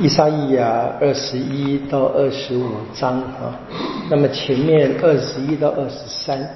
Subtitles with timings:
[0.00, 3.60] 伊莎伊亚二十一到二十五章啊，
[4.08, 6.48] 那么前面二十一到二十三，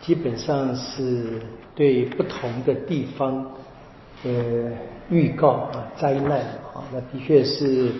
[0.00, 1.38] 基本上是
[1.74, 3.44] 对不同的地方
[4.24, 4.30] 呃
[5.10, 6.38] 预告啊灾难
[6.72, 7.92] 啊，那的确是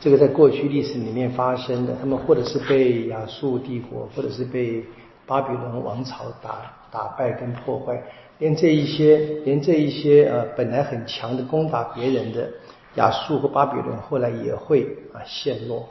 [0.00, 4.82] 这个在过去历史里面发生的，他们或者是被亚述帝国，或者是被
[5.26, 8.02] 巴比伦王朝打打败跟破坏，
[8.38, 12.48] 连这一些连这一些呃本来很强的攻打别人的。
[12.96, 15.88] 亚述和巴比伦后来也会啊陷落，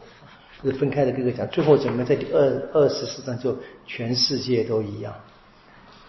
[0.63, 5.13] 是分开的各个讲，最后怎么在第二二十四章就全世界都一样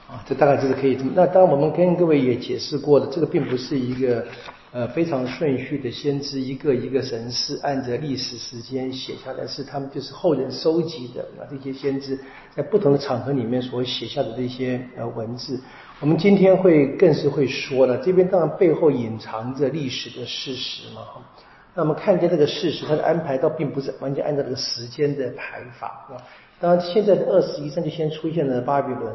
[0.09, 0.25] 啊？
[0.27, 1.13] 这大概就是可以这么。
[1.15, 4.25] 那当然我们跟各位也解释过的，这个并不是一个
[4.73, 12.19] 呃非常顺序的先知一个一个神事按着历史时间写下来，是他们就是后人收集的啊这些先知
[12.57, 15.61] 在不同的场合里面所写下的这些呃文字。
[16.01, 21.03] 我们今天会更是会说的，这边当然背后隐藏着历史的事实嘛。
[21.75, 26.15] 那么看见这个事实，它的安排倒并不是完全按照这个时间的排法，啊？
[26.61, 29.13] 当然，现在的二十一章就先出现了巴比伦，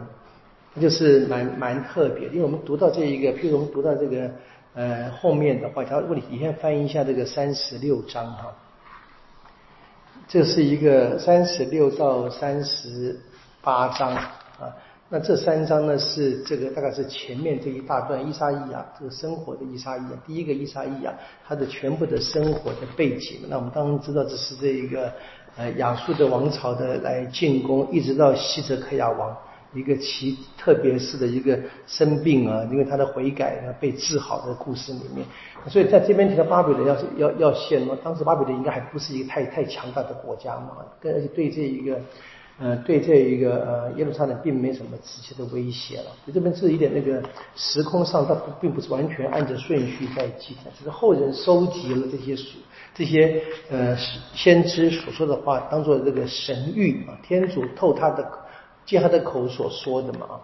[0.81, 2.27] 就是蛮蛮特别。
[2.27, 4.29] 因为我们读到这一个，譬如我们读到这个
[4.73, 8.53] 呃后面的话，他如果你你先翻译一下这个三十六章哈，
[10.27, 13.17] 这是一个三十六到三十
[13.61, 14.75] 八章啊。
[15.09, 21.13] 那这三章呢，是这个大概是前面这一大段伊莎伊亚这个生活的伊莎伊亚，第一个伊莎伊亚
[21.47, 23.41] 他的全部的生活的背景。
[23.47, 25.11] 那我们当然知道，这是这一个
[25.55, 29.37] 呃亚述的王朝的来进攻，一直到西泽克亚王
[29.75, 35.23] 一个其特别是的一个生病啊，因为他的悔改呢被治好的故事里面。
[35.67, 41.99] 所以在这边提到巴比伦要是要要陷落，当时巴比伦应该还不是一个太太强大的国家嘛，跟而且对这一个。
[42.59, 46.05] 呃，对这一个呃耶路撒冷并没什么直接的威胁了。
[46.31, 47.21] 这边是一点那个
[47.55, 52.59] 时空上，它并不是完全按着顺序在记载，只是后人收集了这些书，
[52.93, 53.97] 这些呃
[54.33, 58.25] 先知所说的话，当做这个神谕啊，天主透他的
[58.85, 60.39] 借他的口所说的嘛。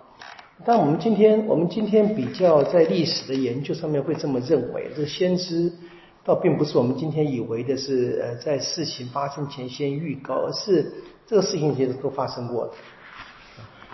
[0.65, 5.71] 但我们今天我们今天比较在历史的研究上面会这么认为，这先知
[6.29, 10.93] 倒并不是我们今天以为的是呃在事情发生前先预告，而是。
[11.25, 12.73] 这个事情其实都发生过的，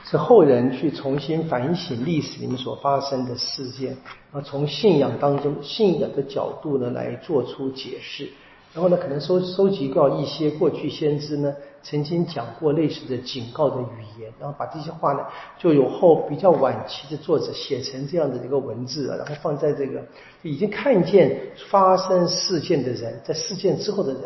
[0.06, 3.98] 是后人去重新反省历史里面所发生的事件，
[4.32, 8.30] 啊从信仰当中信仰的角度呢来做出解释，
[8.76, 15.22] 然后呢可能收收集到一些过去先知呢曾经讲过类似的警告的语言，然后把这些话呢
[15.58, 20.04] 就有后比较晚期的作者写成这样的一个文字，然后放在这个
[20.44, 21.40] 已经看见
[21.72, 24.24] 发生事件的人，在事件之后的人。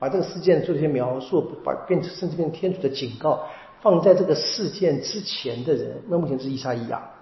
[0.00, 3.42] 把这个事件做一些描述，把变成甚至变成天主的警告，
[3.80, 7.17] 放在这个事件之前的人，那目前是伊莎伊亚啊，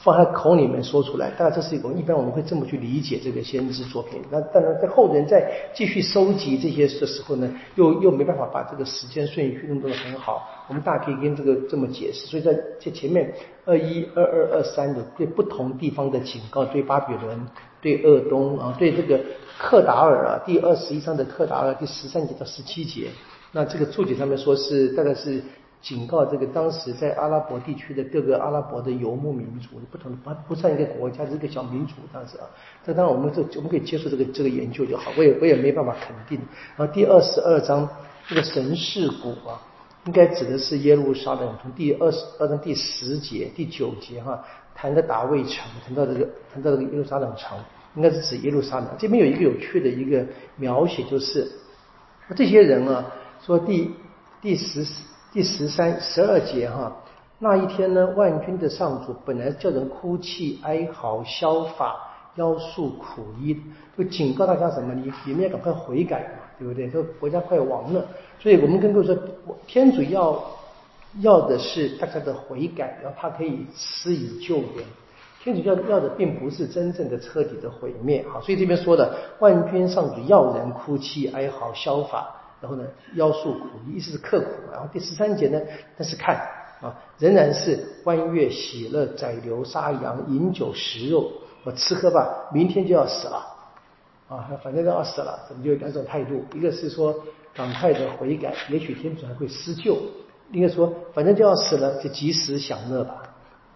[0.00, 4.22] 放在口里面说出来，当然这是一种一般我们会这么去理解这个先知作品。
[4.30, 10.48] 那当然，在后人在继续收集这些的时候呢，又又没办法把这个时间顺序弄得很好。
[10.68, 12.26] 我们大可以跟这个这么解释。
[12.26, 13.32] 所以在这前面
[13.64, 17.38] 二一、二二、二三的对不同地方的警告，对巴比伦。
[17.80, 19.20] 对鄂东啊，对这个
[19.56, 23.06] 克达尔啊，第二十一章的克达尔第十三节到十七节，
[23.52, 25.40] 那这个注解上面说是大概是
[25.80, 32.46] 警告这个当时在阿拉伯地区的各个阿拉伯的游牧民族，不同的不不算一个国家，是一个小民族这样子啊。
[32.84, 36.38] 这当然我们这我们可以接受这个这个研究就好，我也我也没办法肯定。
[36.76, 37.88] 然后第二十二章
[38.26, 39.60] 这个神事谷啊，
[40.06, 44.44] 应该指的是耶路撒冷，从第二十二章第十节第九节哈。
[44.80, 47.58] 谈的达卫城，谈到这个，谈到这个耶路撒冷城，
[47.96, 48.88] 应该是指耶路撒冷。
[48.96, 50.24] 这边有一个有趣的一个
[50.54, 51.50] 描写，就是
[52.36, 53.04] 这些人啊，
[53.44, 53.90] 说第
[54.40, 54.86] 第十
[55.32, 56.96] 第十三十二节哈，
[57.38, 61.96] 那一天呢，万军的上主本来叫人哭泣哀嚎消发
[62.36, 63.56] 腰束苦衣，
[63.96, 64.94] 就警告大家什么？
[64.94, 66.88] 你你们要赶快悔改嘛，对不对？
[66.90, 68.04] 说国家快亡了，
[68.38, 69.16] 所以我们跟各位说，
[69.66, 70.38] 天主要。
[71.20, 74.84] 要的是大家的悔改，然后他可以施以救援。
[75.42, 82.28] 天主教要的并不是真正的彻底的毁灭，好，所以这边说的万军上主要人哭泣哀嚎消法，
[82.60, 82.84] 然后呢
[83.14, 84.48] 腰束苦，意思是刻苦。
[84.72, 85.60] 然后第十三节呢，
[85.96, 86.36] 但是看
[86.80, 91.32] 啊，仍然是欢悦喜乐宰牛杀羊饮酒食肉，
[91.64, 93.46] 我吃喝吧，明天就要死了
[94.28, 96.44] 啊，反正都要死了，怎么就有两种态度？
[96.54, 97.14] 一个是说
[97.54, 99.98] 赶快的悔改，也许天主还会施救。
[100.50, 103.22] 应该说，反正就要死了，就及时享乐吧。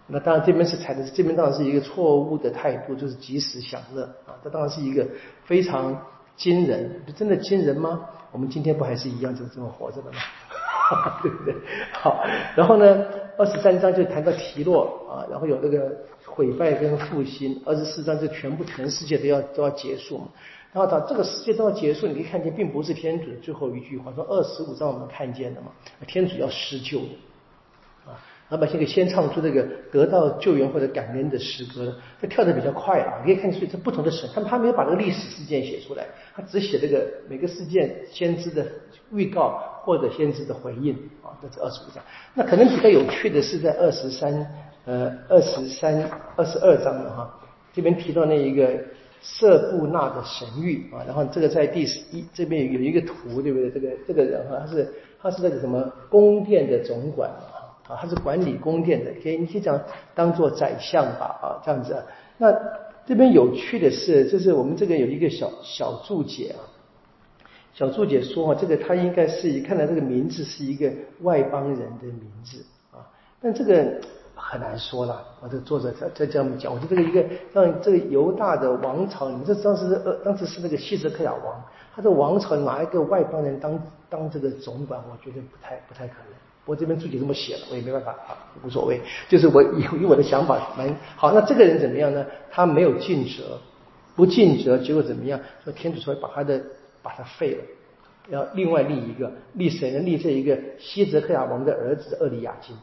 [0.07, 4.33] 那当然，这边是采的，这边当然是一个错误的态度，就是及时享乐啊。
[4.43, 5.05] 这当然是一个
[5.45, 5.95] 非常
[6.35, 8.09] 惊人，真的惊人吗？
[8.33, 10.17] 我们今天不还是一样就这么活着的吗？
[11.23, 11.55] 对不对？
[11.93, 12.25] 好，
[12.55, 13.05] 然后呢，
[13.37, 15.95] 二十三章就谈到提洛啊，然后有那个
[16.25, 17.61] 毁败跟复兴。
[17.65, 20.27] 二十四章就全部全世界都要都要结束嘛。
[20.73, 25.67] 然后到这个世界都要结束，你可以看见，并不是天主最后一句话，说二十五章我们看见的嘛，
[26.07, 27.05] 天主要施救啊，
[28.53, 31.91] 老百姓可以先唱出这个得到救援或者感恩的诗歌，
[32.21, 36.05] 他跳的比较快啊，你可以看出这不同的神，他他没有把这个历史事件写出来，
[36.35, 38.63] 他只写这个每个事件先知的
[39.11, 42.03] 预告或者先知的回应啊，这是二十五章。
[42.35, 44.47] 那可能比较有趣的是在二十三
[44.85, 47.33] 呃二十三二十二章的哈，
[47.73, 48.69] 这边提到那一个。
[49.25, 53.71] 色布纳的神谕啊，然后这个在第十一这边有一个图，对不对？
[53.71, 59.79] 这个这个人哈，他是他是那个什么宫殿的总管啊，啊，他是管理宫殿的，可以你可以讲
[60.15, 62.03] 当做宰相吧啊，这样子。
[62.37, 62.53] 那
[63.05, 66.61] 这边有趣的是，就是我们这个有一个小小注解啊，
[67.73, 70.91] 小注解说啊，这个他应该是看来这个名字是一个
[71.21, 73.05] 外邦人的名字啊，
[73.41, 74.01] 但这个。
[74.35, 81.63] 很难说了，我这作者在在这样讲，我觉得这个一个让这个犹大的王朝，你这当时呃当时是那个希泽克亚王，
[81.95, 86.33] 他的王朝拿一个外邦人当当这个总管，我觉得不太不太可能。
[86.65, 89.01] 我这边注解这么写了，我也没办法啊，无所谓。
[89.27, 91.31] 就是我以以我的想法蛮好。
[91.33, 92.25] 那这个人怎么样呢？
[92.49, 93.59] 他没有尽责，
[94.15, 95.39] 不尽责，结果怎么样？
[95.63, 96.61] 说天主说把他的
[97.01, 97.63] 把他废了，
[98.29, 99.99] 要另外立一个，立谁呢？
[99.99, 102.75] 立这一个希泽克亚王的儿子厄里亚金。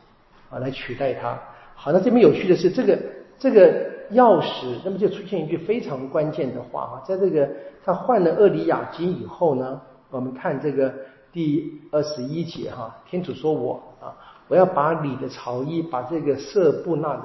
[0.50, 1.38] 啊，来取代他。
[1.76, 2.98] 好，那这边有趣的是，这个
[3.38, 7.48] 这个钥匙，那么就出现一句非常关键的话啊，在这个
[7.84, 9.80] 他换了厄里亚金以后呢，
[10.10, 10.92] 我们看这个
[11.32, 14.14] 第二十一节哈，天主说我啊，
[14.48, 17.22] 我要把你的朝衣，把这个色布纳的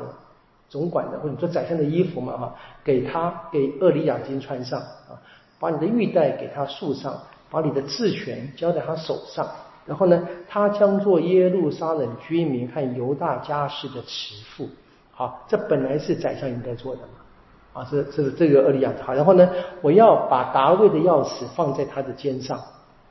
[0.70, 5.18] 总管的或者说宰相的衣服嘛哈，给他给厄里亚金穿上啊，
[5.60, 7.18] 把你的玉带给他束上，
[7.50, 9.48] 把你的治权交在他手上。
[9.86, 14.68] 然后呢，他将做耶路撒冷居民和犹大家世的慈父。
[15.12, 17.82] 好，这本来是宰相应该做的嘛。
[17.82, 19.50] 啊，这这是这个厄利亚好，然后呢，
[19.82, 22.60] 我要把达卫的钥匙放在他的肩上。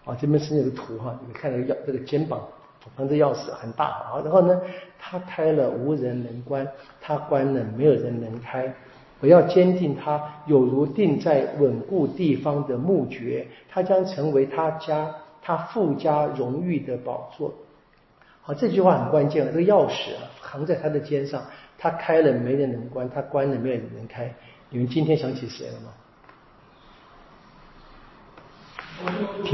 [0.05, 2.47] 啊，这边是那个图哈，你们看那个钥这个肩膀
[2.97, 4.05] 放着钥匙很大。
[4.11, 4.61] 好，然后呢，
[4.99, 6.67] 他开了无人能关，
[7.01, 8.73] 他关了没有人能开。
[9.21, 15.15] 我要坚定他，有如定在稳固地方的木橛，他将成为他家。
[15.47, 17.53] 他富家荣誉的宝座，
[18.41, 19.45] 好，这句话很关键。
[19.45, 21.45] 这个钥匙啊，扛在他的肩上，
[21.77, 24.33] 他开了没人能关，他关了没有人能开。
[24.71, 25.93] 你们今天想起谁了吗？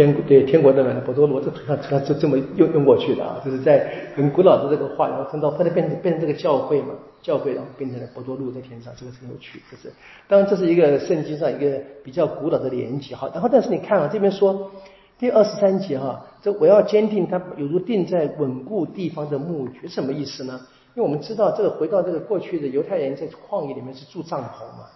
[0.04, 9.92] 天对天国的门，博多罗，这他他就这么用用过去的啊，就是在很古老的这个话，然后分到后来变成变成这个教会嘛，教会然后变成了博多路在天上，这个很有趣，就是
[10.28, 13.14] 当然这是一个圣经上一个比较古老的连接。
[13.14, 14.70] 好，然后但是你看啊，这边说。
[15.20, 20.58] 第二十三节哈，这我要坚定它，有如定在稳固地方的木橛，什么意思呢？
[20.94, 24.86] 因为我们知道，这个回到这个过去的犹太人在旷野里面是住帐篷嘛，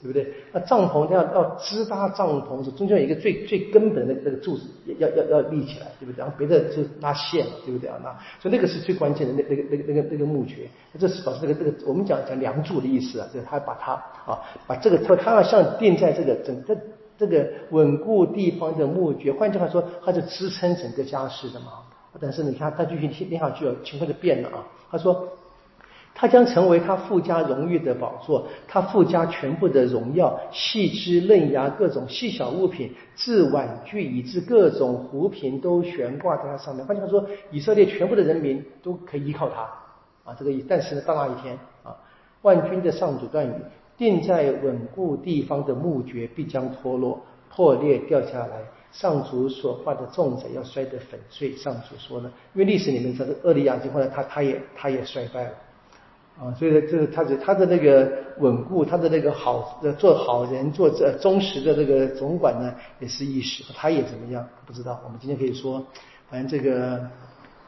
[0.00, 0.32] 对不对？
[0.52, 4.64] 那帐篷要要支搭帐篷是中间有一个最最根本的那个柱子，
[4.98, 6.18] 要要要立起来，对不对？
[6.18, 7.96] 然后别的就拉线，对不对啊？
[8.02, 8.10] 那
[8.40, 10.68] 所以那个是最关键的那那个那个那个那个墓穴，
[10.98, 13.92] 这是表示这个这个我们讲讲梁柱的意思啊，就是他把它
[14.24, 16.76] 啊把这个他他要像定在这个整个。
[17.18, 21.82] 这个稳固地方的墓穴，换句话说，它是支撑整个家世的嘛。
[22.20, 24.64] 但是你看，他继续听听下去，情况就变了啊。
[24.88, 25.28] 他说，
[26.20, 36.84] 他将成为他附加荣誉的宝座，他附加全部的荣耀，细枝嫩芽，各种细小物品，自碗具以至各种壶瓶，都悬挂在它上面。
[36.84, 39.62] 换句话说，以色列全部的人民都可以依靠他
[40.28, 40.36] 啊。
[40.36, 41.94] 这个意，但是呢，到那一天啊，
[42.42, 43.52] 万军的上主断语。
[43.96, 48.62] 定在稳固地方的木橛必将脱落、破裂、掉下来。
[48.90, 51.54] 上主所画的重子要摔得粉碎。
[51.54, 55.50] 上主说呢，因为历史里面这个厄利亚金后来他他也他也衰败了
[56.40, 63.64] 啊，所以说这个他的他的那个稳固，他的那个好做好人、做这忠实的这个总管呢，也是一时。
[63.76, 64.46] 他也怎么样？
[64.66, 65.00] 不知道。
[65.04, 65.84] 我们今天可以说，
[66.30, 67.00] 反正这个。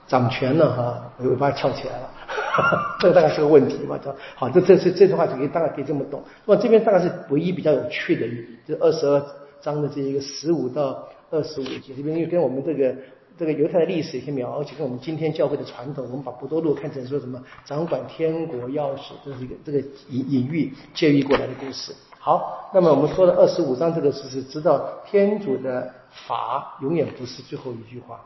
[0.06, 2.10] 掌权了哈，尾巴翘起来了，
[2.98, 3.96] 这个大概是个问题吧？
[4.02, 6.20] 这好，这这是这句话就可以大概可以这么懂。
[6.46, 8.26] 那么这边大概是唯一比较有趣的，
[8.66, 9.24] 就二十二
[9.60, 12.92] 章的这一个十五到二十五节，这边又跟我们这个
[13.38, 21.94] 这个犹太的历史一些描，写跟我们今天教会的传统，我们把不多路看成说什么掌管天国钥匙，这是一个这个隐隐喻借喻过来的故事。
[22.18, 28.20] 好，那么我们说的二十五章这个事是知道天主的法永远不是最后一句话。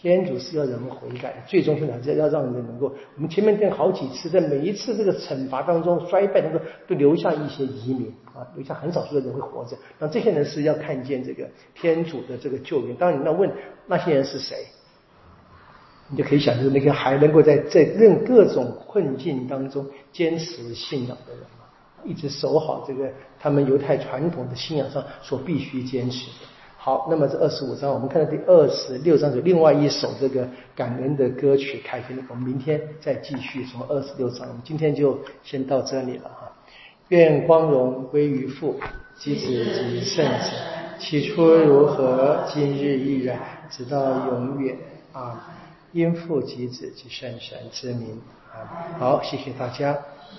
[0.00, 2.86] 天主是要人们悔改，最终是还是要让人能够。
[3.16, 9.76] 我们前面讲好几次，在每一次这个惩罚当中衰败当中，都留下一些移民啊，留下很少数的人会活着。
[9.98, 12.94] 那这些人是要看见这个天主的这个救援。
[12.94, 13.50] 当然，你要问
[13.88, 14.66] 那些人是谁，
[16.08, 21.42] 你就可以想，就是那个还能够在在任各种困境当中坚持信仰的人。
[22.04, 26.46] 一直守好这个他们犹太传统的信仰上所必须坚持的。
[26.88, 34.48] 好，那么这二十五章，我们看到第二十六章有另外一首这个感恩的歌曲开篇，我们明天再继续从二十六章。
[34.48, 36.50] 我们今天就先到这里了哈。
[37.08, 38.80] 愿光荣归于父、
[39.18, 40.50] 及子及圣子，
[40.98, 44.74] 起初如何，今日亦然，直到永远
[45.12, 45.46] 啊！
[45.92, 48.18] 因父及子及圣神之名
[48.50, 48.96] 啊！
[48.98, 49.94] 好，谢谢大家。